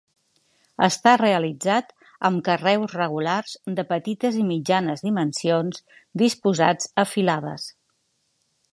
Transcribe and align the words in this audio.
Està 0.85 1.11
realitzat 1.21 1.91
amb 2.29 2.41
carreus 2.47 2.97
regulars 3.01 3.53
de 3.81 3.87
petites 3.93 4.41
i 4.45 4.49
mitjanes 4.49 5.07
dimensions 5.09 5.85
disposats 6.27 6.93
a 7.05 7.09
filades. 7.15 7.73